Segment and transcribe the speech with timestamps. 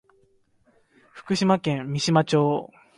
[1.11, 2.71] 福島県三島町